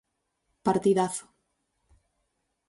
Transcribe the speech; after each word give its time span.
Partidazo. 0.67 1.25